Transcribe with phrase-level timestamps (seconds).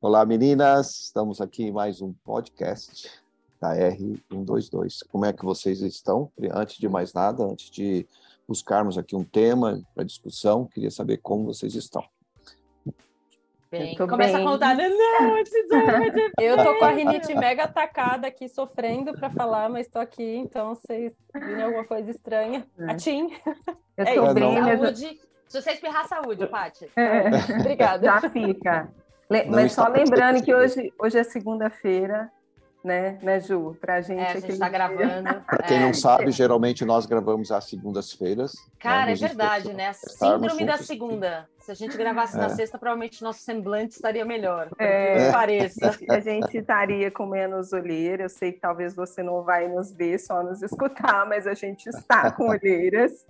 [0.00, 1.06] Olá, meninas!
[1.06, 3.10] Estamos aqui em mais um podcast
[3.60, 5.00] da R122.
[5.10, 6.30] Como é que vocês estão?
[6.54, 8.06] Antes de mais nada, antes de
[8.46, 12.04] buscarmos aqui um tema para discussão, queria saber como vocês estão.
[13.72, 14.46] Bem, começa bem.
[14.46, 14.76] a contar.
[14.76, 15.36] Não,
[16.40, 20.76] eu tô com a rinite mega atacada aqui, sofrendo para falar, mas estou aqui, então
[20.76, 22.64] vocês viram alguma coisa estranha.
[22.78, 22.92] É.
[22.92, 23.32] A Tim.
[23.96, 25.20] Eu é tô bem, saúde.
[25.48, 26.88] Se você espirrar, saúde, Paty.
[26.94, 27.58] É.
[27.58, 28.06] Obrigada.
[28.06, 28.88] Já fica.
[29.30, 32.30] Le mas só lembrando que hoje, hoje é segunda-feira,
[32.82, 33.76] né, né, Ju?
[33.80, 34.20] Para a gente.
[34.20, 35.40] É, a gente está gravando.
[35.44, 35.80] Para quem é.
[35.80, 38.52] não sabe, geralmente nós gravamos às segundas-feiras.
[38.78, 39.88] Cara, né, é verdade, né?
[39.88, 41.48] A síndrome da segunda.
[41.68, 42.40] Se a gente gravasse é.
[42.40, 44.70] na sexta, provavelmente nosso semblante estaria melhor.
[44.78, 45.94] É, pareça.
[46.08, 48.22] A gente estaria com menos olheira.
[48.22, 51.86] Eu sei que talvez você não vai nos ver, só nos escutar, mas a gente
[51.90, 53.22] está com olheiras.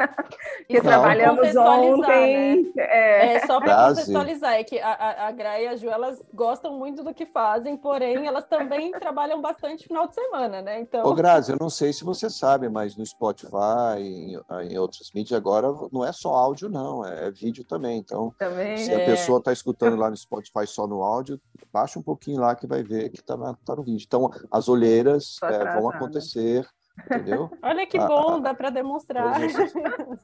[0.59, 2.73] Porque trabalhamos ontem.
[2.77, 2.83] Né?
[2.85, 3.35] É.
[3.35, 3.47] é.
[3.47, 7.03] só para contextualizar, é que a, a, a Gra e a Ju, elas gostam muito
[7.03, 10.79] do que fazem, porém, elas também trabalham bastante final de semana, né?
[10.79, 11.05] Então...
[11.05, 15.37] Ô, Grazi, eu não sei se você sabe, mas no Spotify, em, em outras mídias,
[15.37, 17.99] agora não é só áudio, não, é vídeo também.
[17.99, 19.07] Então, também, se a é.
[19.07, 21.41] pessoa está escutando lá no Spotify só no áudio,
[21.73, 24.05] baixa um pouquinho lá que vai ver que está tá no vídeo.
[24.07, 26.69] Então, as olheiras é, vão acontecer,
[27.05, 27.51] entendeu?
[27.63, 29.39] Olha que bom, dá para demonstrar.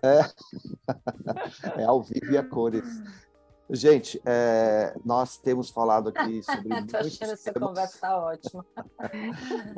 [0.03, 0.21] É,
[1.81, 2.85] é ao vivo e a cores.
[3.71, 6.79] Gente, é, nós temos falado aqui sobre.
[6.81, 8.67] Estou achando essa conversa tá ótima.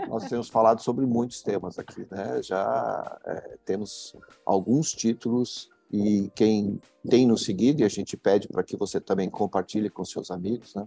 [0.08, 2.42] nós temos falado sobre muitos temas aqui, né?
[2.42, 8.62] Já é, temos alguns títulos e quem tem nos seguido, e a gente pede para
[8.62, 10.86] que você também compartilhe com seus amigos, né?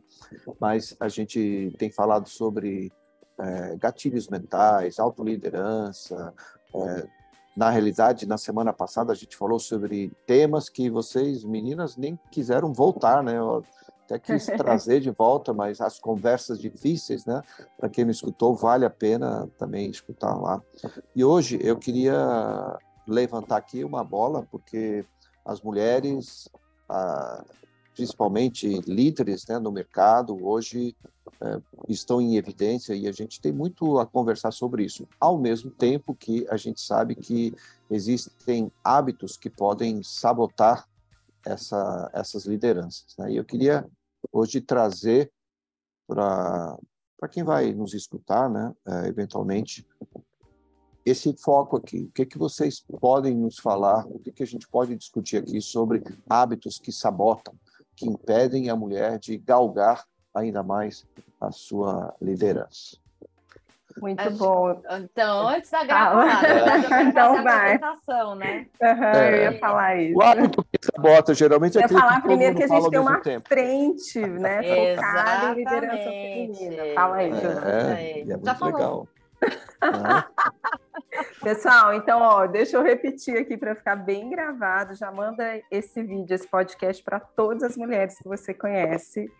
[0.59, 2.91] mas a gente tem falado sobre
[3.39, 6.33] é, gatilhos mentais, autoliderança.
[6.75, 7.07] É,
[7.55, 12.73] na realidade, na semana passada, a gente falou sobre temas que vocês, meninas, nem quiseram
[12.73, 13.37] voltar, né?
[13.37, 13.63] Eu
[14.05, 17.41] até quis trazer de volta, mas as conversas difíceis, né?
[17.77, 20.61] Para quem não escutou, vale a pena também escutar lá.
[21.15, 22.77] E hoje eu queria
[23.09, 25.05] levantar aqui uma bola, porque
[25.45, 26.49] as mulheres,
[27.95, 30.95] principalmente líderes né, no mercado, hoje
[31.41, 35.07] eh, estão em evidência e a gente tem muito a conversar sobre isso.
[35.19, 37.55] Ao mesmo tempo que a gente sabe que
[37.89, 40.87] existem hábitos que podem sabotar
[41.45, 43.15] essa, essas lideranças.
[43.17, 43.31] Né?
[43.31, 43.85] E eu queria
[44.31, 45.31] hoje trazer
[46.07, 46.77] para
[47.31, 49.87] quem vai nos escutar, né, eh, eventualmente,
[51.09, 52.03] esse foco aqui.
[52.03, 54.05] O que, que vocês podem nos falar?
[54.07, 57.53] O que, que a gente pode discutir aqui sobre hábitos que sabotam,
[57.95, 61.05] que impedem a mulher de galgar ainda mais
[61.39, 62.97] a sua liderança?
[64.01, 64.81] Muito Acho, bom.
[64.91, 67.03] Então, antes da gravada, é.
[67.03, 67.77] então vai.
[68.37, 68.67] Né?
[68.81, 69.31] Uhum, é.
[69.31, 70.17] Eu ia falar isso.
[70.17, 73.19] O hábito que sabota, geralmente, é Eu ia falar primeiro que a gente tem uma
[73.19, 73.49] tempo.
[73.49, 74.95] frente, né?
[74.95, 76.83] Focada em liderança feminina.
[76.95, 79.07] Fala aí, é, é, é muito legal.
[81.41, 84.95] Pessoal, então, ó, deixa eu repetir aqui para ficar bem gravado.
[84.95, 89.31] Já manda esse vídeo, esse podcast para todas as mulheres que você conhece.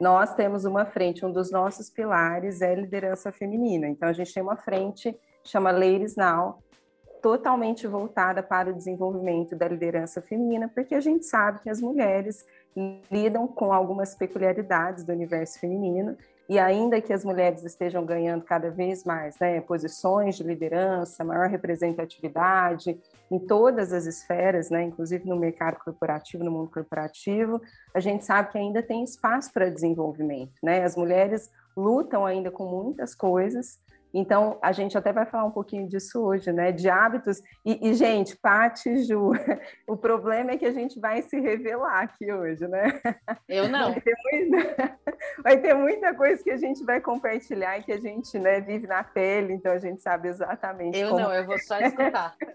[0.00, 3.88] Nós temos uma frente, um dos nossos pilares é liderança feminina.
[3.88, 6.62] Então, a gente tem uma frente chama Ladies Now,
[7.22, 12.46] totalmente voltada para o desenvolvimento da liderança feminina, porque a gente sabe que as mulheres
[13.10, 16.16] lidam com algumas peculiaridades do universo feminino
[16.48, 21.48] e ainda que as mulheres estejam ganhando cada vez mais né, posições de liderança, maior
[21.48, 22.98] representatividade
[23.30, 27.60] em todas as esferas, né, inclusive no mercado corporativo, no mundo corporativo,
[27.94, 30.54] a gente sabe que ainda tem espaço para desenvolvimento.
[30.62, 30.82] Né?
[30.82, 33.78] As mulheres lutam ainda com muitas coisas,
[34.12, 36.72] então, a gente até vai falar um pouquinho disso hoje, né?
[36.72, 37.42] De hábitos.
[37.64, 39.32] E, e gente, Paty e Ju,
[39.86, 43.00] o problema é que a gente vai se revelar aqui hoje, né?
[43.48, 43.92] Eu não.
[43.92, 44.98] Vai ter, muita,
[45.44, 48.86] vai ter muita coisa que a gente vai compartilhar e que a gente né, vive
[48.86, 50.98] na pele, então a gente sabe exatamente.
[50.98, 52.34] Eu não, eu vou só escutar.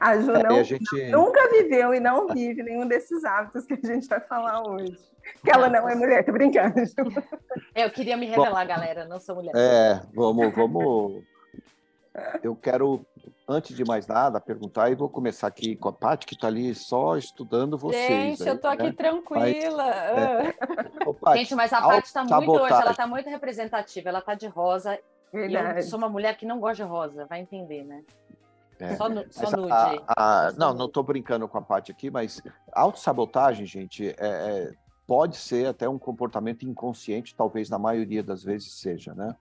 [0.00, 1.10] A Ju não, a gente...
[1.10, 4.96] nunca viveu e não vive nenhum desses hábitos que a gente vai falar hoje.
[5.44, 6.74] Que ela não é mulher, tô brincando.
[7.74, 9.52] Eu queria me revelar, Bom, galera, não sou mulher.
[9.54, 11.22] É, vamos, vamos.
[12.42, 13.06] Eu quero,
[13.48, 16.74] antes de mais nada, perguntar e vou começar aqui com a Paty, que está ali
[16.74, 18.06] só estudando vocês.
[18.06, 18.92] Gente, aí, eu tô aqui né?
[18.92, 19.40] tranquila.
[19.40, 21.06] Mas, é...
[21.06, 24.34] Ô, Paty, Gente, mas a Paty está muito hoje, ela está muito representativa, ela está
[24.34, 24.98] de rosa.
[25.32, 25.78] Verdade.
[25.78, 28.04] Eu sou uma mulher que não gosta de rosa, vai entender, né?
[28.82, 28.96] É.
[28.96, 29.72] Só, no, só nude.
[29.72, 32.42] A, a, não, não estou brincando com a parte aqui, mas
[32.72, 34.72] autossabotagem, gente, é, é,
[35.06, 39.36] pode ser até um comportamento inconsciente, talvez na maioria das vezes seja, né?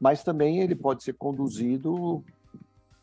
[0.00, 2.24] Mas também ele pode ser conduzido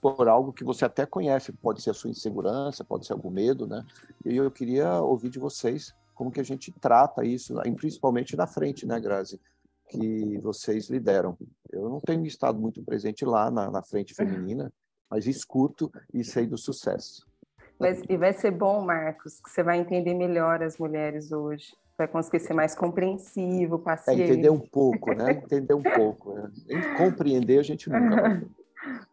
[0.02, 3.68] por algo que você até conhece, pode ser a sua insegurança, pode ser algum medo,
[3.68, 3.86] né?
[4.26, 8.88] E eu queria ouvir de vocês como que a gente trata isso, principalmente na frente,
[8.88, 9.40] né, Grazi?
[9.90, 11.38] que vocês lideram.
[11.72, 14.72] Eu não tenho estado muito presente lá na, na frente feminina,
[15.10, 17.26] mas escuto e sei do sucesso.
[17.80, 21.76] Mas, e vai ser bom, Marcos, que você vai entender melhor as mulheres hoje.
[21.98, 24.22] Vai conseguir ser mais compreensivo, paciente.
[24.22, 25.32] É, entender um pouco, né?
[25.32, 26.34] Entender um pouco.
[26.34, 26.50] Né?
[26.98, 28.42] Compreender a gente nunca vai.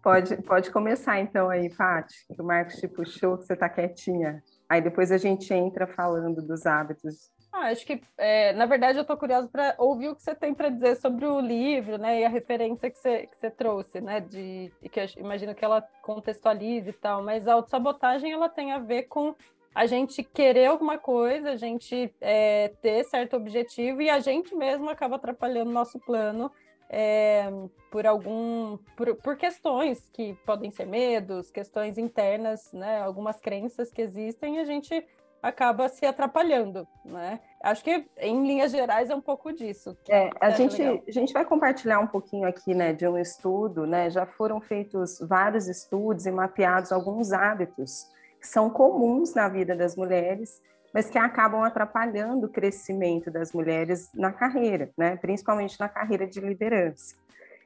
[0.02, 4.42] Pode, pode começar então aí, Paty, que o Marcos te puxou, que você está quietinha.
[4.68, 9.02] Aí depois a gente entra falando dos hábitos ah, acho que, é, na verdade, eu
[9.02, 12.24] estou curiosa para ouvir o que você tem para dizer sobre o livro, né, e
[12.24, 16.90] a referência que você, que você trouxe, né, de, que eu imagino que ela contextualize
[16.90, 19.36] e tal, mas a autossabotagem, ela tem a ver com
[19.72, 24.90] a gente querer alguma coisa, a gente é, ter certo objetivo e a gente mesmo
[24.90, 26.50] acaba atrapalhando nosso plano
[26.90, 27.48] é,
[27.90, 34.02] por algum por, por, questões que podem ser medos, questões internas, né, algumas crenças que
[34.02, 35.04] existem, e a gente
[35.44, 37.38] acaba se atrapalhando, né?
[37.62, 39.96] Acho que em linhas gerais é um pouco disso.
[40.08, 44.08] É, a gente a gente vai compartilhar um pouquinho aqui, né, de um estudo, né?
[44.08, 48.10] Já foram feitos vários estudos e mapeados alguns hábitos
[48.40, 50.62] que são comuns na vida das mulheres,
[50.94, 55.16] mas que acabam atrapalhando o crescimento das mulheres na carreira, né?
[55.16, 57.16] Principalmente na carreira de liderança.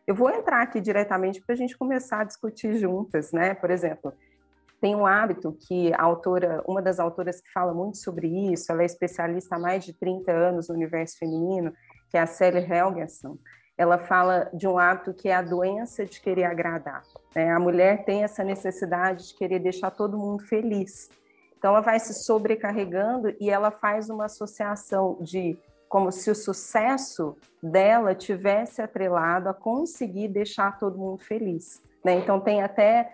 [0.05, 3.55] Eu vou entrar aqui diretamente para a gente começar a discutir juntas, né?
[3.55, 4.13] Por exemplo,
[4.81, 8.83] tem um hábito que a autora, uma das autoras que fala muito sobre isso, ela
[8.83, 11.73] é especialista há mais de 30 anos no universo feminino,
[12.09, 13.37] que é a Sally Helgenson.
[13.77, 17.03] Ela fala de um hábito que é a doença de querer agradar.
[17.35, 17.51] Né?
[17.51, 21.11] A mulher tem essa necessidade de querer deixar todo mundo feliz.
[21.57, 25.59] Então, ela vai se sobrecarregando e ela faz uma associação de
[25.89, 31.83] como se o sucesso dela tivesse atrelado a conseguir deixar todo mundo feliz.
[32.05, 32.15] Né?
[32.15, 33.13] Então, tem até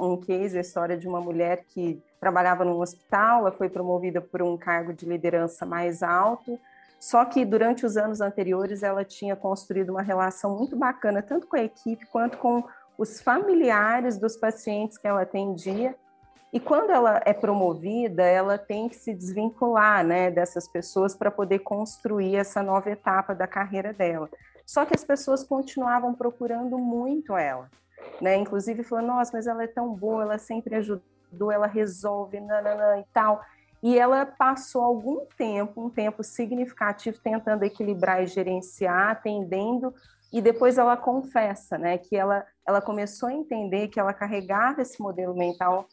[0.00, 4.42] um case, a história de uma mulher que trabalhava num hospital, ela foi promovida por
[4.42, 6.58] um cargo de liderança mais alto,
[7.00, 11.56] só que durante os anos anteriores ela tinha construído uma relação muito bacana, tanto com
[11.56, 12.64] a equipe quanto com
[12.96, 15.94] os familiares dos pacientes que ela atendia.
[16.52, 21.60] E quando ela é promovida, ela tem que se desvincular né, dessas pessoas para poder
[21.60, 24.28] construir essa nova etapa da carreira dela.
[24.66, 27.70] Só que as pessoas continuavam procurando muito ela
[28.20, 28.36] né?
[28.36, 33.04] Inclusive falou, nossa, mas ela é tão boa, ela sempre ajudou, ela resolve, nananã, e
[33.12, 33.40] tal.
[33.82, 39.94] E ela passou algum tempo, um tempo significativo, tentando equilibrar e gerenciar, atendendo,
[40.32, 45.00] e depois ela confessa, né, que ela, ela começou a entender que ela carregava esse
[45.00, 45.86] modelo mental,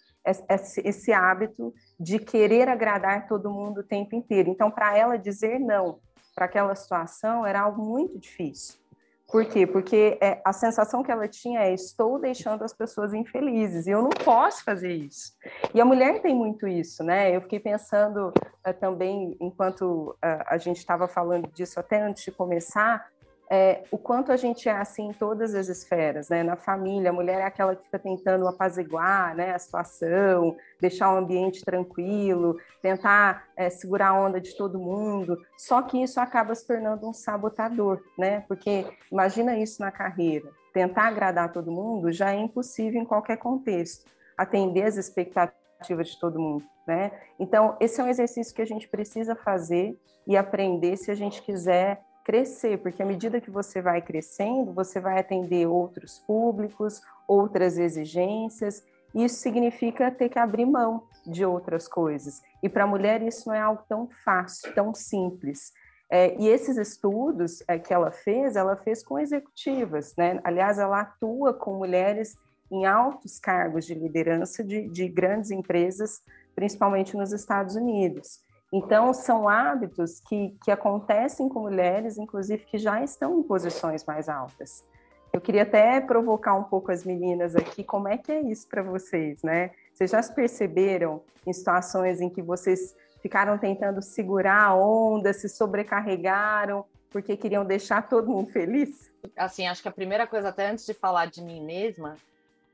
[0.49, 4.49] esse, esse hábito de querer agradar todo mundo o tempo inteiro.
[4.49, 5.99] Então, para ela dizer não
[6.35, 8.77] para aquela situação era algo muito difícil.
[9.27, 9.65] Por quê?
[9.65, 14.01] Porque é, a sensação que ela tinha é: estou deixando as pessoas infelizes e eu
[14.01, 15.33] não posso fazer isso.
[15.73, 17.35] E a mulher tem muito isso, né?
[17.35, 18.31] Eu fiquei pensando
[18.63, 23.07] é, também, enquanto é, a gente estava falando disso até antes de começar,
[23.49, 26.41] é, o quanto a gente é assim em todas as esferas, né?
[26.41, 31.17] Na família, a mulher é aquela que fica tentando apaziguar né, a situação, deixar o
[31.17, 35.37] ambiente tranquilo, tentar é, segurar a onda de todo mundo.
[35.57, 38.41] Só que isso acaba se tornando um sabotador, né?
[38.47, 40.49] Porque imagina isso na carreira.
[40.73, 44.09] Tentar agradar todo mundo já é impossível em qualquer contexto.
[44.35, 47.11] Atender as expectativas de todo mundo, né?
[47.39, 49.97] Então, esse é um exercício que a gente precisa fazer
[50.27, 54.99] e aprender se a gente quiser crescer, porque à medida que você vai crescendo, você
[54.99, 58.83] vai atender outros públicos, outras exigências.
[59.13, 62.41] Isso significa ter que abrir mão de outras coisas.
[62.61, 65.71] E para a mulher isso não é algo tão fácil, tão simples.
[66.09, 70.39] É, e esses estudos é, que ela fez, ela fez com executivas, né?
[70.43, 72.35] Aliás, ela atua com mulheres
[72.71, 76.21] em altos cargos de liderança de, de grandes empresas,
[76.55, 78.44] principalmente nos Estados Unidos.
[78.77, 84.27] Então, são hábitos que, que acontecem com mulheres, inclusive, que já estão em posições mais
[84.27, 84.83] altas.
[85.31, 88.83] Eu queria até provocar um pouco as meninas aqui, como é que é isso para
[88.83, 89.71] vocês, né?
[89.93, 95.47] Vocês já se perceberam em situações em que vocês ficaram tentando segurar a onda, se
[95.47, 99.09] sobrecarregaram, porque queriam deixar todo mundo feliz?
[99.37, 102.17] Assim, acho que a primeira coisa, até antes de falar de mim mesma,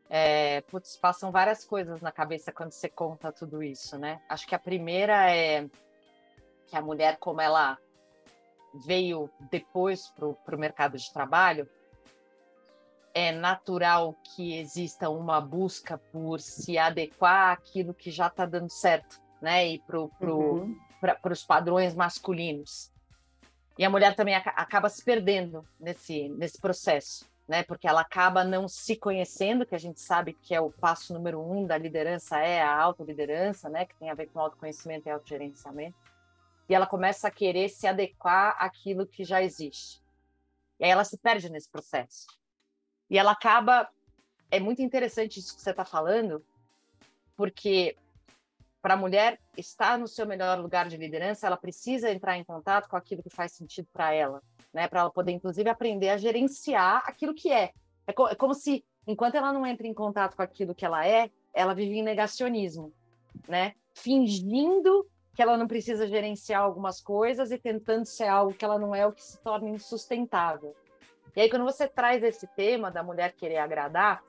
[0.10, 4.20] é, putz, passam várias coisas na cabeça quando você conta tudo isso, né?
[4.28, 5.68] Acho que a primeira é
[6.72, 7.78] que a mulher, como ela
[8.74, 11.70] veio depois para o mercado de trabalho,
[13.14, 19.22] é natural que exista uma busca por se adequar àquilo que já está dando certo,
[19.42, 19.68] né?
[19.68, 20.78] E para pro, uhum.
[21.30, 22.90] os padrões masculinos.
[23.78, 27.64] E a mulher também acaba se perdendo nesse, nesse processo, né?
[27.64, 31.42] Porque ela acaba não se conhecendo, que a gente sabe que é o passo número
[31.42, 33.86] um da liderança, é a autoliderança, né?
[33.86, 35.98] Que tem a ver com autoconhecimento e autogerenciamento
[36.72, 40.02] e ela começa a querer se adequar àquilo que já existe.
[40.80, 42.28] E aí ela se perde nesse processo.
[43.10, 43.90] E ela acaba.
[44.50, 46.42] É muito interessante isso que você está falando,
[47.36, 47.98] porque
[48.82, 52.88] para a mulher estar no seu melhor lugar de liderança, ela precisa entrar em contato
[52.88, 54.42] com aquilo que faz sentido para ela,
[54.74, 54.88] né?
[54.88, 57.74] Para ela poder, inclusive, aprender a gerenciar aquilo que é.
[58.08, 61.06] É, co é, como se, enquanto ela não entra em contato com aquilo que ela
[61.06, 62.94] é, ela vive em negacionismo,
[63.46, 63.76] né?
[63.94, 68.94] Fingindo que ela não precisa gerenciar algumas coisas e tentando ser algo que ela não
[68.94, 70.76] é, o que se torna insustentável.
[71.36, 74.22] E aí, quando você traz esse tema da mulher querer agradar,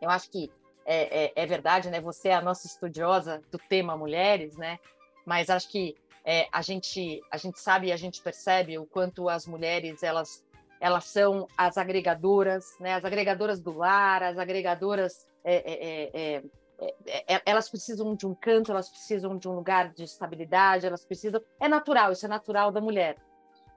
[0.00, 0.50] eu acho que
[0.84, 2.00] é, é, é verdade, né?
[2.00, 4.78] Você é a nossa estudiosa do tema mulheres, né?
[5.26, 9.28] Mas acho que é, a gente a gente sabe e a gente percebe o quanto
[9.28, 10.44] as mulheres elas
[10.80, 12.94] elas são as agregadoras, né?
[12.94, 16.42] As agregadoras do lar, as agregadoras é, é,
[16.80, 20.86] é, é, é, elas precisam de um canto, elas precisam de um lugar de estabilidade,
[20.86, 21.40] elas precisam.
[21.60, 23.16] É natural, isso é natural da mulher.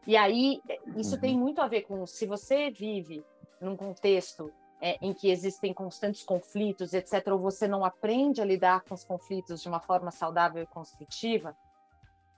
[0.08, 0.62] E aí,
[0.96, 1.22] isso uhum.
[1.22, 3.24] tem muito a ver com se você vive
[3.60, 8.82] num contexto é, em que existem constantes conflitos, etc., ou você não aprende a lidar
[8.82, 11.56] com os conflitos de uma forma saudável e construtiva,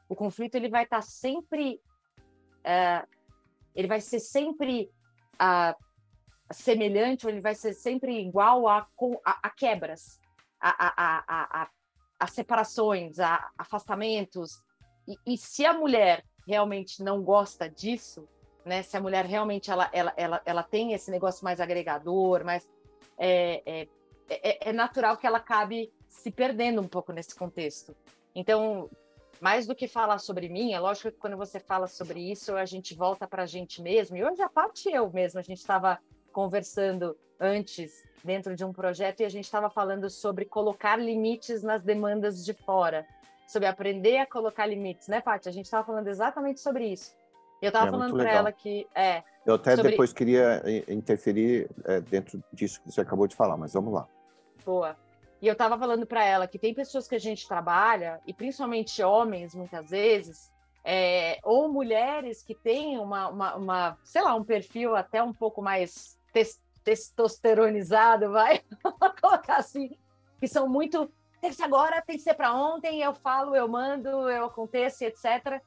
[0.10, 1.80] o conflito ele vai estar sempre.
[2.64, 3.04] É,
[3.76, 4.90] ele vai ser sempre
[5.36, 5.76] uh,
[6.52, 8.88] semelhante, ou ele vai ser sempre igual a,
[9.26, 10.20] a, a quebras
[10.60, 11.70] a, a, a,
[12.20, 14.64] a separações, a afastamentos.
[15.08, 18.28] E, e, se a mulher realmente não gosta disso,
[18.66, 18.82] né?
[18.82, 22.68] Se a mulher realmente ela, ela, ela, ela tem esse negócio mais agregador, mais
[23.18, 23.88] é, é,
[24.30, 27.96] é, é natural que ela acabe se perdendo um pouco nesse contexto.
[28.34, 28.90] Então,
[29.40, 32.66] mais do que falar sobre mim, é lógico que quando você fala sobre isso, a
[32.66, 34.18] gente volta para a gente mesmo.
[34.18, 36.00] E hoje a parte eu mesmo, a gente estava
[36.32, 41.84] conversando antes dentro de um projeto e a gente estava falando sobre colocar limites nas
[41.84, 43.06] demandas de fora,
[43.48, 45.48] sobre aprender a colocar limites, né, Paty?
[45.48, 47.16] A gente estava falando exatamente sobre isso.
[47.62, 49.24] Eu estava é, falando para ela que é.
[49.46, 49.92] Eu até sobre...
[49.92, 54.08] depois queria interferir é, dentro disso que você acabou de falar, mas vamos lá.
[54.66, 54.98] Boa.
[55.42, 59.02] E eu estava falando para ela que tem pessoas que a gente trabalha, e principalmente
[59.04, 60.52] homens, muitas vezes,
[60.84, 65.62] é, ou mulheres que têm uma, uma, uma, sei lá, um perfil até um pouco
[65.62, 66.18] mais
[66.86, 68.62] testosteronizado, vai
[69.20, 69.98] colocar assim,
[70.40, 71.12] que são muito
[71.42, 75.04] tem que ser agora, tem que ser para ontem, eu falo, eu mando, eu aconteço,
[75.04, 75.62] etc.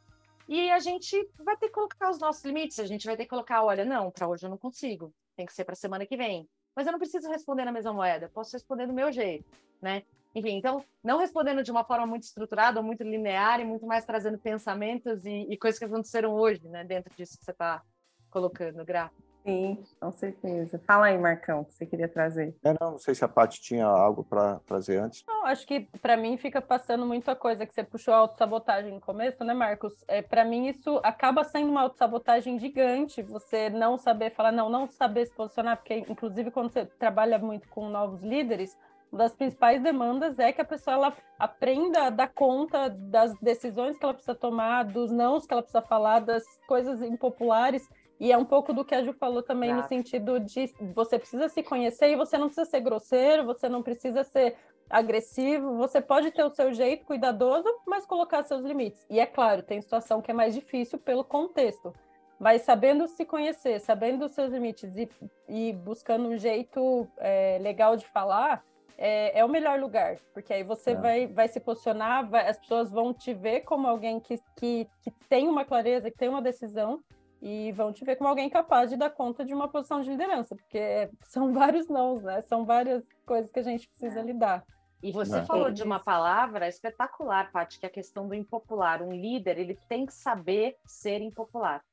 [0.49, 3.31] E a gente vai ter que colocar os nossos limites, a gente vai ter que
[3.31, 6.49] colocar, olha, não, para hoje eu não consigo, tem que ser para semana que vem.
[6.75, 9.45] Mas eu não preciso responder na mesma moeda, posso responder do meu jeito,
[9.81, 10.03] né?
[10.35, 14.39] Enfim, então, não respondendo de uma forma muito estruturada, muito linear e muito mais trazendo
[14.39, 17.83] pensamentos e, e coisas que aconteceram hoje, né, dentro disso que você está
[18.31, 19.11] colocando, Gra.
[19.49, 20.79] Sim, com certeza.
[20.87, 22.55] Fala aí, Marcão, que você queria trazer.
[22.63, 25.25] É, não, não sei se a Paty tinha algo para trazer antes.
[25.27, 29.01] Não, acho que para mim fica passando muita coisa que você puxou a autossabotagem no
[29.01, 30.05] começo, né, Marcos?
[30.07, 34.87] É, para mim isso acaba sendo uma autossabotagem gigante, você não saber falar, não, não
[34.87, 38.77] saber se posicionar, porque inclusive quando você trabalha muito com novos líderes,
[39.11, 43.97] uma das principais demandas é que a pessoa ela aprenda a dar conta das decisões
[43.97, 47.89] que ela precisa tomar, dos nãos que ela precisa falar, das coisas impopulares
[48.21, 51.49] e é um pouco do que a Ju falou também no sentido de você precisa
[51.49, 54.57] se conhecer e você não precisa ser grosseiro, você não precisa ser
[54.91, 59.05] agressivo, você pode ter o seu jeito cuidadoso, mas colocar seus limites.
[59.09, 61.93] E é claro, tem situação que é mais difícil pelo contexto,
[62.41, 65.09] mas sabendo se conhecer, sabendo os seus limites e,
[65.49, 68.65] e buscando um jeito é, legal de falar,
[68.97, 70.95] é, é, o melhor lugar, porque aí você é.
[70.95, 75.11] vai, vai se posicionar, vai, as pessoas vão te ver como alguém que, que, que
[75.29, 77.01] tem uma clareza, que tem uma decisão,
[77.41, 80.57] e vão te ver como alguém capaz de dar conta de uma posição de liderança,
[80.57, 82.43] porque são vários nãos, né?
[82.43, 84.65] São várias coisas que a gente precisa lidar.
[85.03, 85.45] E você é.
[85.45, 89.01] falou de uma palavra espetacular, Paty, que é a questão do impopular.
[89.01, 91.85] Um líder, ele tem que saber ser impopular.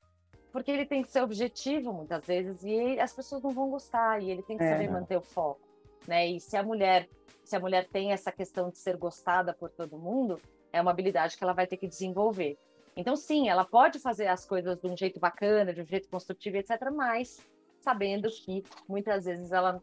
[0.52, 4.32] Porque ele tem que ser objetivo, muitas vezes, e as pessoas não vão gostar, e
[4.32, 4.72] ele tem que é.
[4.72, 5.62] saber manter o foco.
[6.08, 6.28] Né?
[6.28, 7.08] E se a mulher,
[7.44, 10.40] se a mulher tem essa questão de ser gostada por todo mundo,
[10.72, 12.58] é uma habilidade que ela vai ter que desenvolver.
[12.96, 16.58] Então, sim, ela pode fazer as coisas de um jeito bacana, de um jeito construtivo,
[16.58, 17.40] etc., mas
[17.82, 19.82] sabendo que muitas vezes ela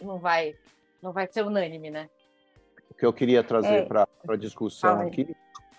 [0.00, 0.54] não vai,
[1.02, 2.08] não vai ser unânime, né?
[2.90, 3.84] O que eu queria trazer é.
[3.84, 5.34] para a discussão aqui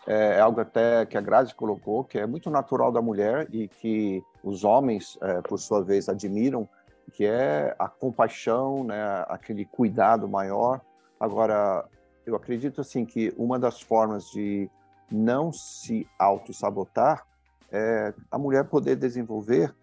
[0.07, 4.23] é algo até que a Grazi colocou, que é muito natural da mulher e que
[4.43, 6.67] os homens, é, por sua vez, admiram,
[7.13, 10.81] que é a compaixão, né, aquele cuidado maior.
[11.19, 11.85] Agora,
[12.25, 14.69] eu acredito assim que uma das formas de
[15.11, 17.25] não se auto-sabotar,
[17.71, 19.73] é a mulher poder desenvolver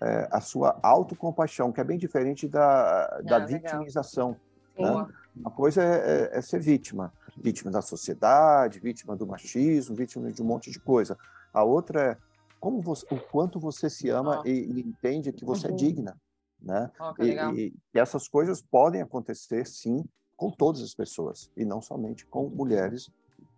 [0.00, 4.36] é, a sua autocompaixão, que é bem diferente da, da ah, vitimização.
[4.78, 5.06] Né?
[5.34, 10.42] Uma coisa é, é, é, ser vítima, vítima da sociedade, vítima do machismo, vítima de
[10.42, 11.16] um monte de coisa.
[11.52, 12.18] A outra
[12.60, 14.48] como você, o quanto você se ama oh.
[14.48, 15.76] e, e, entende que você é uhum.
[15.76, 16.16] é digna,
[16.60, 16.90] né?
[17.00, 20.04] Oh, e, e, e essas coisas podem acontecer, sim,
[20.36, 23.10] com todas as pessoas e não somente com mulheres.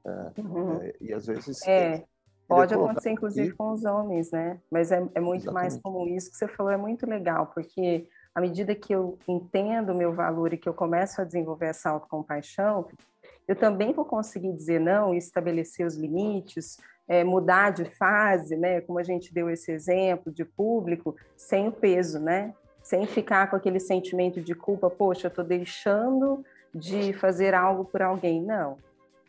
[0.04, 0.82] É, uhum.
[0.82, 2.04] é, e às vezes é,
[2.48, 3.56] pode acontecer inclusive aqui.
[3.56, 4.58] com os homens, né?
[4.70, 5.52] Mas é, é muito Exatamente.
[5.52, 9.90] mais comum isso que você falou é muito legal porque à medida que eu entendo
[9.90, 12.88] o meu valor e que eu começo a desenvolver essa autocompaixão,
[13.46, 16.78] eu também vou conseguir dizer não e estabelecer os limites,
[17.08, 18.80] é, mudar de fase, né?
[18.80, 22.54] Como a gente deu esse exemplo de público, sem o peso, né?
[22.82, 28.00] Sem ficar com aquele sentimento de culpa, poxa, eu estou deixando de fazer algo por
[28.00, 28.40] alguém.
[28.40, 28.78] Não,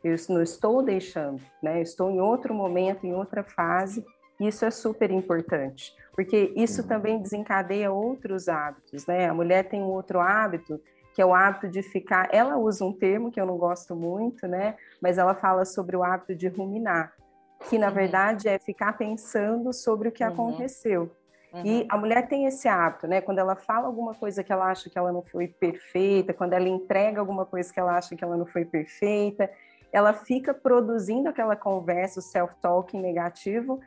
[0.04, 1.82] eu não estou deixando, né?
[1.82, 4.04] Estou em outro momento, em outra fase,
[4.40, 9.30] isso é super importante, porque isso também desencadeia outros hábitos, né?
[9.30, 10.82] A mulher tem um outro hábito
[11.14, 12.30] que é o hábito de ficar.
[12.32, 14.76] Ela usa um termo que eu não gosto muito, né?
[15.02, 17.14] Mas ela fala sobre o hábito de ruminar,
[17.70, 17.94] que na uhum.
[17.94, 20.32] verdade é ficar pensando sobre o que uhum.
[20.32, 21.12] aconteceu.
[21.54, 21.66] Uhum.
[21.66, 23.20] E a mulher tem esse hábito, né?
[23.20, 26.68] Quando ela fala alguma coisa que ela acha que ela não foi perfeita, quando ela
[26.68, 29.52] entrega alguma coisa que ela acha que ela não foi perfeita,
[29.92, 33.80] ela fica produzindo aquela conversa, o self-talking negativo,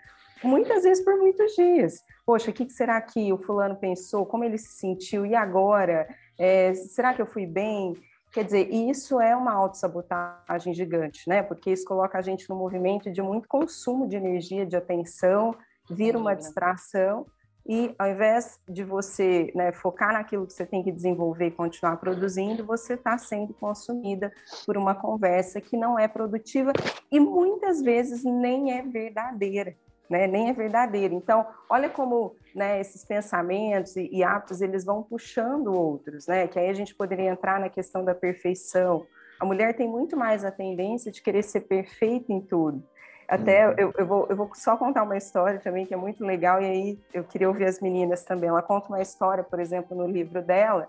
[0.42, 2.02] muitas vezes por muitos dias.
[2.26, 4.26] Poxa, o que será que o fulano pensou?
[4.26, 5.24] Como ele se sentiu?
[5.24, 6.06] E agora?
[6.38, 7.94] É, será que eu fui bem?
[8.32, 11.42] Quer dizer, isso é uma autossabotagem gigante, né?
[11.42, 15.54] Porque isso coloca a gente no movimento de muito consumo de energia, de atenção,
[15.88, 17.26] vira uma distração,
[17.66, 21.96] e ao invés de você né, focar naquilo que você tem que desenvolver e continuar
[21.96, 24.32] produzindo, você está sendo consumida
[24.66, 26.72] por uma conversa que não é produtiva
[27.10, 29.74] e muitas vezes nem é verdadeira
[30.08, 30.26] né?
[30.26, 31.14] Nem é verdadeiro.
[31.14, 36.46] Então, olha como né, esses pensamentos e, e hábitos eles vão puxando outros, né?
[36.46, 39.06] Que aí a gente poderia entrar na questão da perfeição.
[39.40, 42.82] A mulher tem muito mais a tendência de querer ser perfeita em tudo.
[43.28, 43.74] Até uhum.
[43.78, 46.66] eu, eu, vou, eu vou só contar uma história também que é muito legal, e
[46.66, 48.48] aí eu queria ouvir as meninas também.
[48.48, 50.86] Ela conta uma história, por exemplo, no livro dela,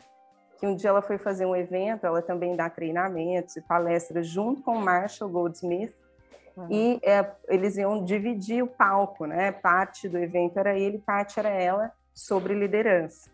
[0.58, 4.62] que um dia ela foi fazer um evento, ela também dá treinamentos e palestras junto
[4.62, 5.94] com Marshall Goldsmith,
[6.56, 6.68] Uhum.
[6.70, 9.52] E é, eles iam dividir o palco, né?
[9.52, 13.30] Parte do evento era ele, parte era ela, sobre liderança.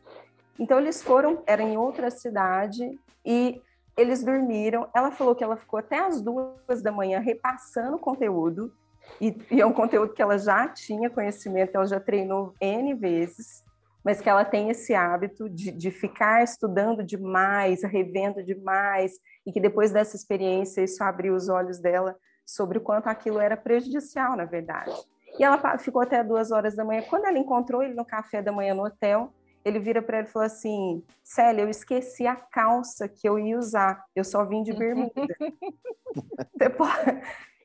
[0.60, 3.62] Então eles foram, era em outra cidade e
[3.96, 4.90] eles dormiram.
[4.94, 8.74] Ela falou que ela ficou até as duas da manhã repassando o conteúdo
[9.19, 13.63] e, e é um conteúdo que ela já tinha conhecimento, ela já treinou N vezes,
[14.04, 19.13] mas que ela tem esse hábito de, de ficar estudando demais, revendo demais,
[19.45, 23.56] e que depois dessa experiência isso abriu os olhos dela sobre o quanto aquilo era
[23.56, 24.91] prejudicial, na verdade.
[25.39, 27.04] E ela ficou até duas horas da manhã.
[27.10, 29.32] Quando ela encontrou ele no café da manhã no hotel,
[29.63, 33.58] ele vira para ela e falou assim: Célia, eu esqueci a calça que eu ia
[33.58, 34.04] usar.
[34.15, 35.12] Eu só vim de bermuda.
[36.58, 37.21] Você pode...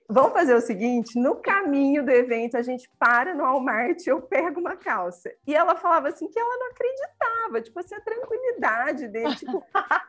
[0.09, 4.61] Vamos fazer o seguinte: no caminho do evento, a gente para no Walmart, eu pego
[4.61, 5.33] uma calça.
[5.47, 9.35] E ela falava assim que ela não acreditava, tipo assim, a tranquilidade dele.
[9.35, 9.65] Tipo,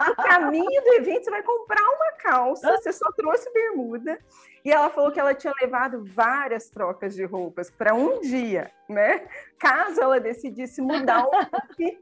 [0.08, 4.20] no caminho do evento, você vai comprar uma calça, você só trouxe bermuda.
[4.64, 9.28] E ela falou que ela tinha levado várias trocas de roupas para um dia, né?
[9.58, 12.00] Caso ela decidisse mudar o look.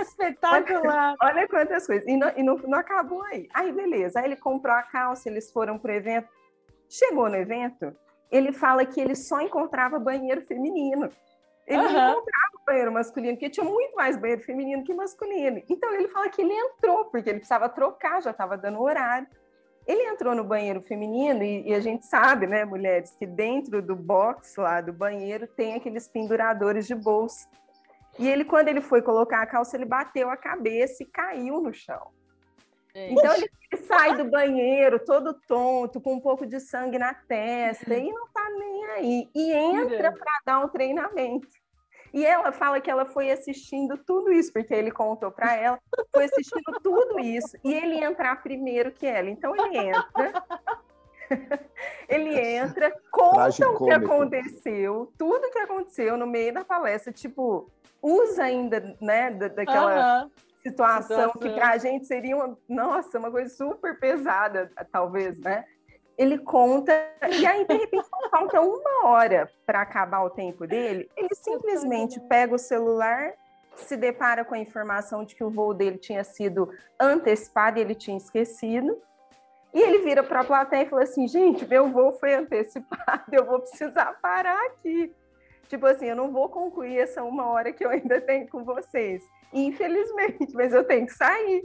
[0.00, 1.14] Espetacular!
[1.22, 2.08] Olha, olha, quantas coisas.
[2.08, 3.48] E, não, e não, não acabou aí.
[3.54, 4.18] Aí, beleza.
[4.18, 6.28] Aí ele comprou a calça, eles foram para o evento
[6.90, 7.96] Chegou no evento,
[8.32, 11.08] ele fala que ele só encontrava banheiro feminino.
[11.64, 11.92] Ele uhum.
[11.92, 15.62] não encontrava banheiro masculino, porque tinha muito mais banheiro feminino que masculino.
[15.68, 19.28] Então ele fala que ele entrou, porque ele precisava trocar, já estava dando horário.
[19.86, 23.94] Ele entrou no banheiro feminino e, e, a gente sabe, né, mulheres, que dentro do
[23.94, 27.48] box lá do banheiro tem aqueles penduradores de bolsa.
[28.18, 31.72] E ele, quando ele foi colocar a calça, ele bateu a cabeça e caiu no
[31.72, 32.10] chão.
[32.94, 33.50] Então ele
[33.86, 38.48] sai do banheiro todo tonto, com um pouco de sangue na testa, e não tá
[38.58, 39.30] nem aí.
[39.34, 41.48] E entra para dar um treinamento.
[42.12, 45.78] E ela fala que ela foi assistindo tudo isso, porque ele contou para ela,
[46.12, 49.30] foi assistindo tudo isso, e ele entrar primeiro que ela.
[49.30, 50.44] Então ele entra,
[52.08, 57.70] ele entra, conta o que aconteceu, tudo que aconteceu no meio da palestra, tipo,
[58.02, 60.28] usa ainda, né, daquela
[60.62, 65.64] situação, que para a gente seria uma, nossa, uma coisa super pesada, talvez, né?
[66.18, 66.92] Ele conta,
[67.30, 72.54] e aí, de repente, falta uma hora para acabar o tempo dele, ele simplesmente pega
[72.54, 73.32] o celular,
[73.74, 77.94] se depara com a informação de que o voo dele tinha sido antecipado e ele
[77.94, 79.00] tinha esquecido,
[79.72, 83.44] e ele vira para a plateia e fala assim: gente, meu voo foi antecipado, eu
[83.46, 85.14] vou precisar parar aqui.
[85.70, 89.24] Tipo assim, eu não vou concluir essa uma hora que eu ainda tenho com vocês
[89.52, 91.62] infelizmente, mas eu tenho que sair.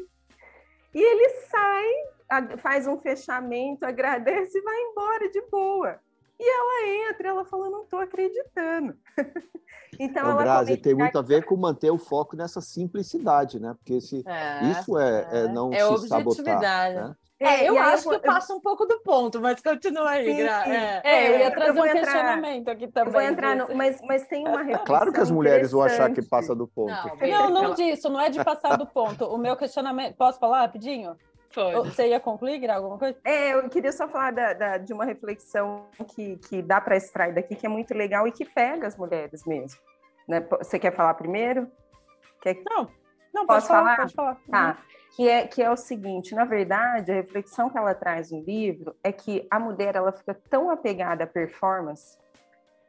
[0.94, 6.00] E ele sai, faz um fechamento, agradece e vai embora de boa.
[6.38, 8.96] E ela entra ela falou, não estou acreditando.
[10.00, 13.74] então, ela Grazi, tem muito a ver com manter o foco nessa simplicidade, né?
[13.74, 16.94] Porque se, é, isso é, é, é não é se sabotar.
[16.94, 17.16] Né?
[17.40, 20.38] É, é eu acho que eu passo um pouco do ponto, mas continua aí, sim,
[20.38, 20.64] Gra.
[20.68, 21.02] É.
[21.04, 23.08] é, eu ia trazer eu um entrar, questionamento aqui também.
[23.08, 26.14] Eu vou entrar, no, mas, mas tem uma reflexão Claro que as mulheres vão achar
[26.14, 26.92] que passa do ponto.
[27.20, 29.26] Não, não, não disso, não é de passar do ponto.
[29.26, 30.16] O meu questionamento...
[30.16, 31.18] Posso falar rapidinho?
[31.54, 31.90] Pode.
[31.90, 33.18] Você ia concluir, Gra, alguma coisa?
[33.26, 37.34] É, eu queria só falar da, da, de uma reflexão que, que dá para extrair
[37.34, 39.80] daqui, que é muito legal e que pega as mulheres mesmo.
[40.26, 40.40] Né?
[40.60, 41.70] Você quer falar primeiro?
[42.42, 42.62] Quer...
[42.66, 42.88] Não,
[43.34, 43.84] não, Posso falar?
[43.84, 43.98] falar?
[43.98, 44.38] Pode falar.
[44.50, 44.78] Tá.
[44.80, 48.42] Uhum que é, que é o seguinte, na verdade, a reflexão que ela traz no
[48.42, 52.18] livro é que a mulher ela fica tão apegada à performance,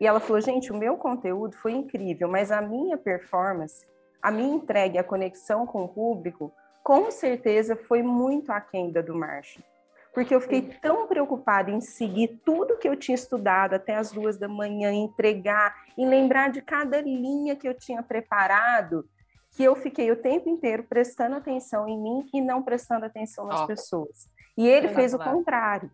[0.00, 3.86] e ela falou, gente, o meu conteúdo foi incrível, mas a minha performance,
[4.20, 9.14] a minha entrega, a conexão com o público, com certeza foi muito aquém da do
[9.14, 9.64] Marshall.
[10.12, 14.36] Porque eu fiquei tão preocupada em seguir tudo que eu tinha estudado até as duas
[14.36, 19.08] da manhã, entregar, em lembrar de cada linha que eu tinha preparado,
[19.56, 23.62] que eu fiquei o tempo inteiro prestando atenção em mim e não prestando atenção nas
[23.62, 23.66] oh.
[23.66, 24.28] pessoas.
[24.54, 25.90] E ele fez o contrário.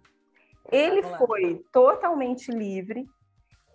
[0.71, 3.07] Ele foi totalmente livre,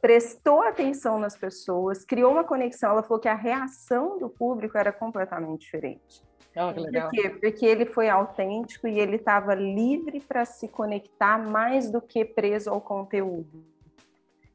[0.01, 2.91] prestou atenção nas pessoas, criou uma conexão.
[2.91, 6.21] Ela falou que a reação do público era completamente diferente.
[6.53, 7.09] Oh, que legal.
[7.09, 7.29] Por quê?
[7.29, 12.69] Porque ele foi autêntico e ele estava livre para se conectar mais do que preso
[12.71, 13.63] ao conteúdo.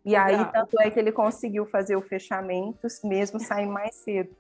[0.05, 0.27] E legal.
[0.27, 4.37] aí, tanto é que ele conseguiu fazer o fechamento, mesmo sair mais cedo.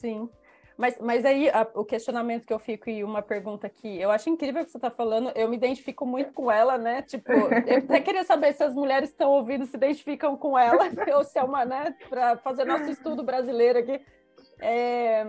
[0.00, 0.28] Sim.
[0.76, 4.30] Mas, mas aí a, o questionamento que eu fico e uma pergunta que eu acho
[4.30, 7.02] incrível que você está falando, eu me identifico muito com ela, né?
[7.02, 10.84] Tipo, eu até queria saber se as mulheres estão ouvindo se identificam com ela,
[11.16, 14.00] ou se é uma, né, para fazer nosso estudo brasileiro aqui.
[14.60, 15.24] É,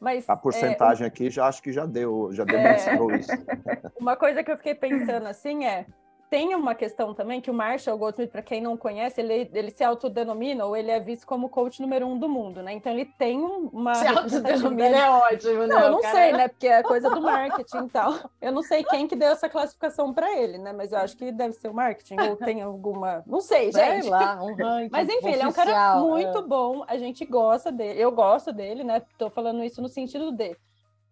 [0.00, 3.32] mas, a porcentagem é, aqui já acho que já deu, já demonstrou é, isso.
[3.98, 5.84] Uma coisa que eu fiquei pensando assim é
[6.32, 9.84] tem uma questão também que o Marshall Goldsmith, para quem não conhece, ele, ele se
[9.84, 12.72] autodenomina ou ele é visto como coach número um do mundo, né?
[12.72, 13.94] Então ele tem uma.
[13.96, 15.86] Se autodenomina é ótimo, não, né?
[15.86, 16.14] Eu não cara?
[16.14, 16.48] sei, né?
[16.48, 18.14] Porque é coisa do marketing e tal.
[18.40, 20.72] Eu não sei quem que deu essa classificação para ele, né?
[20.72, 23.22] Mas eu acho que deve ser o marketing ou tem alguma.
[23.26, 24.08] Não sei, sei gente.
[24.08, 26.42] lá, um ranking Mas enfim, oficial, ele é um cara muito é.
[26.42, 26.82] bom.
[26.88, 28.00] A gente gosta dele.
[28.00, 29.02] Eu gosto dele, né?
[29.18, 30.56] Tô falando isso no sentido de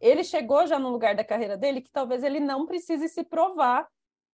[0.01, 3.87] ele chegou já no lugar da carreira dele que talvez ele não precise se provar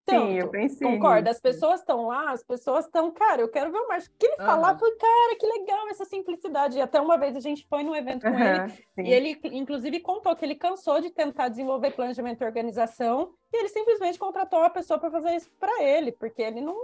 [0.07, 0.27] tanto.
[0.27, 0.87] Sim, eu pensei.
[0.87, 1.29] Concorda?
[1.29, 4.09] As pessoas estão lá, as pessoas estão, cara, eu quero ver o Márcio.
[4.09, 4.79] O que ele falar uhum.
[4.79, 6.77] foi, cara, que legal essa simplicidade.
[6.77, 9.03] E até uma vez a gente foi num evento com uhum, ele sim.
[9.03, 13.69] e ele, inclusive, contou que ele cansou de tentar desenvolver planejamento e organização e ele
[13.69, 16.75] simplesmente contratou uma pessoa para fazer isso para ele, porque ele não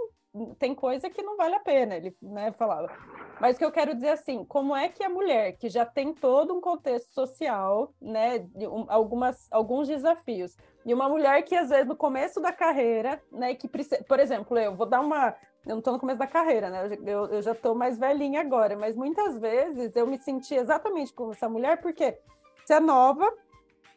[0.58, 2.90] tem coisa que não vale a pena, ele né, falava.
[3.40, 6.14] Mas o que eu quero dizer assim, como é que a mulher que já tem
[6.14, 8.46] todo um contexto social, né,
[8.88, 13.68] algumas, alguns desafios, e uma mulher que às vezes no começo da carreira, né, que
[13.68, 15.34] por exemplo, eu vou dar uma,
[15.66, 18.76] eu não estou no começo da carreira, né, eu, eu já estou mais velhinha agora,
[18.76, 22.16] mas muitas vezes eu me senti exatamente como essa mulher, porque
[22.64, 23.30] você é nova,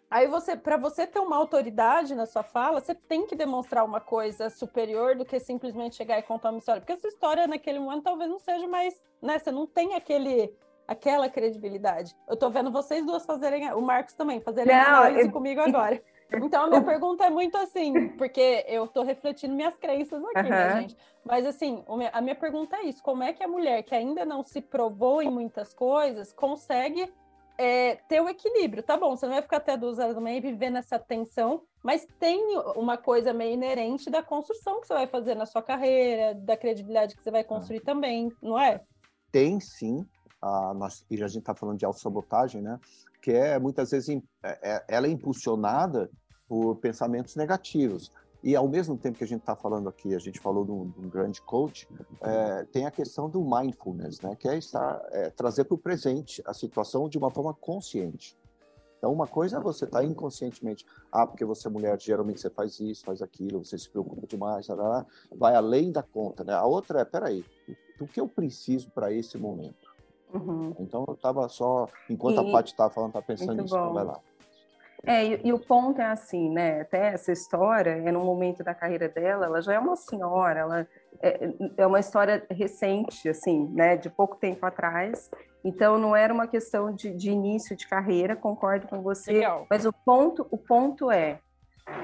[0.09, 3.99] Aí você, para você ter uma autoridade na sua fala, você tem que demonstrar uma
[3.99, 8.03] coisa superior do que simplesmente chegar e contar uma história, porque essa história naquele momento
[8.03, 9.37] talvez não seja mais, né?
[9.37, 10.53] Você não tem aquele
[10.87, 12.15] aquela credibilidade.
[12.29, 15.31] Eu tô vendo vocês duas fazerem, o Marcos também, fazerem não, análise eu...
[15.33, 16.01] comigo agora.
[16.31, 20.49] Então a minha pergunta é muito assim, porque eu tô refletindo minhas crenças aqui, uhum.
[20.49, 20.97] né, gente?
[21.25, 24.41] Mas assim, a minha pergunta é isso: como é que a mulher que ainda não
[24.41, 27.11] se provou em muitas coisas consegue
[27.57, 28.83] é, ter o equilíbrio.
[28.83, 31.63] Tá bom, você não vai ficar até duas horas da manhã e viver nessa tensão,
[31.83, 32.39] mas tem
[32.75, 37.15] uma coisa meio inerente da construção que você vai fazer na sua carreira, da credibilidade
[37.15, 38.81] que você vai construir também, não é?
[39.31, 40.05] Tem sim.
[40.41, 42.79] A, nós, e a gente está falando de autossabotagem, né?
[43.21, 46.09] Que é muitas vezes é, é, ela é impulsionada
[46.47, 48.11] por pensamentos negativos.
[48.43, 50.89] E ao mesmo tempo que a gente está falando aqui, a gente falou de um,
[50.89, 51.87] de um grande coach,
[52.21, 54.35] é, tem a questão do mindfulness, né?
[54.35, 58.37] Que é estar é, trazer para o presente a situação de uma forma consciente.
[58.97, 62.49] Então, uma coisa é você estar tá inconscientemente, ah, porque você é mulher, geralmente você
[62.49, 64.67] faz isso, faz aquilo, você se preocupa demais,
[65.35, 66.53] vai além da conta, né?
[66.53, 67.45] A outra é, peraí,
[67.99, 69.95] o que eu preciso para esse momento?
[70.33, 70.75] Uhum.
[70.79, 72.49] Então, eu estava só, enquanto e...
[72.49, 74.19] a Paty estava falando, estava pensando nisso, então vai lá.
[75.05, 76.81] É, e, e, o ponto é assim, né?
[76.81, 80.87] Até essa história é no momento da carreira dela, ela já é uma senhora, ela
[81.21, 83.95] é, é, uma história recente, assim, né?
[83.95, 85.29] De pouco tempo atrás.
[85.63, 89.33] Então não era uma questão de, de início de carreira, concordo com você.
[89.33, 89.67] Legal.
[89.69, 91.39] Mas o ponto, o ponto é,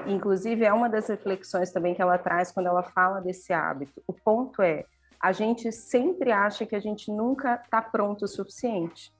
[0.06, 4.02] inclusive é uma das reflexões também que ela traz quando ela fala desse hábito.
[4.06, 4.84] O ponto é,
[5.20, 9.12] a gente sempre acha que a gente nunca está pronto o suficiente.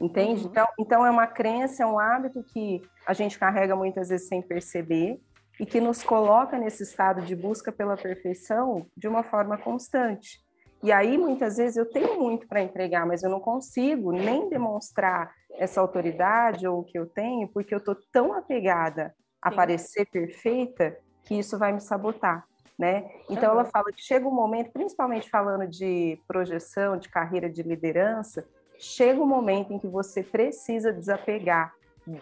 [0.00, 0.44] Entende?
[0.44, 0.50] Uhum.
[0.50, 4.40] Então, então é uma crença, é um hábito que a gente carrega muitas vezes sem
[4.40, 5.20] perceber
[5.58, 10.38] e que nos coloca nesse estado de busca pela perfeição de uma forma constante.
[10.82, 15.34] E aí, muitas vezes, eu tenho muito para entregar, mas eu não consigo nem demonstrar
[15.50, 19.56] essa autoridade ou o que eu tenho, porque eu estou tão apegada a Sim.
[19.56, 22.46] parecer perfeita que isso vai me sabotar.
[22.78, 23.10] Né?
[23.28, 28.46] Então, ela fala que chega um momento, principalmente falando de projeção, de carreira de liderança,
[28.78, 31.74] chega um momento em que você precisa desapegar,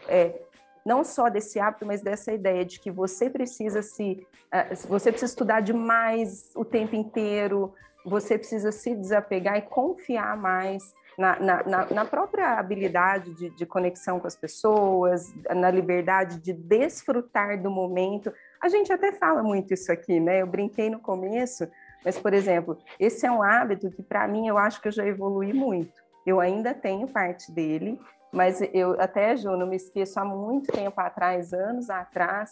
[0.09, 0.41] é,
[0.85, 5.33] não só desse hábito, mas dessa ideia de que você precisa se, uh, você precisa
[5.33, 12.05] estudar demais o tempo inteiro, você precisa se desapegar e confiar mais na, na, na
[12.05, 18.33] própria habilidade de, de, conexão com as pessoas, na liberdade de desfrutar do momento.
[18.61, 20.43] A gente até fala muito isso aqui, né?
[20.43, 21.67] Eu brinquei no começo,
[22.05, 25.07] mas, por exemplo, esse é um hábito que, para mim, eu acho que eu já
[25.07, 26.06] evolui muito.
[26.27, 27.99] Eu ainda tenho parte dele,
[28.33, 32.51] mas eu até, Ju, não me esqueço, há muito tempo atrás, anos atrás,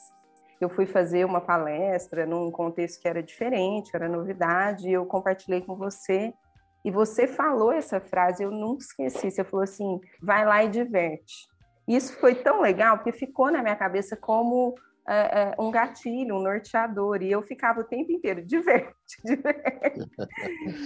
[0.60, 5.60] eu fui fazer uma palestra num contexto que era diferente, era novidade, e eu compartilhei
[5.60, 6.32] com você,
[6.84, 11.48] e você falou essa frase, eu nunca esqueci, você falou assim, vai lá e diverte.
[11.88, 14.74] Isso foi tão legal, porque ficou na minha cabeça como
[15.06, 20.10] é, é, um gatilho, um norteador, e eu ficava o tempo inteiro, diverte, diverte.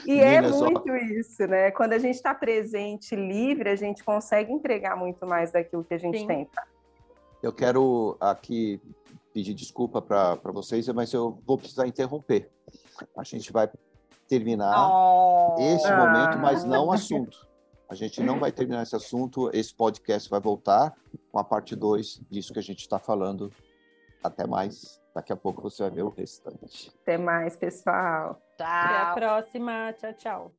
[0.06, 1.70] e é muito isso, né?
[1.70, 5.98] Quando a gente está presente, livre, a gente consegue entregar muito mais daquilo que a
[5.98, 6.26] gente Sim.
[6.26, 6.62] tenta.
[7.40, 8.80] Eu quero aqui
[9.32, 12.50] pedir desculpa para vocês, mas eu vou precisar interromper.
[13.16, 13.70] A gente vai
[14.26, 15.56] terminar oh.
[15.60, 15.96] esse ah.
[15.96, 17.46] momento, mas não o assunto.
[17.88, 19.48] A gente não vai terminar esse assunto.
[19.54, 20.94] Esse podcast vai voltar
[21.30, 23.50] com a parte 2 disso que a gente está falando.
[24.22, 25.00] Até mais.
[25.14, 26.92] Daqui a pouco você vai ver o restante.
[27.02, 28.40] Até mais, pessoal.
[28.56, 28.66] Tchau.
[28.66, 29.92] Até a próxima.
[29.94, 30.54] Tchau, tchau.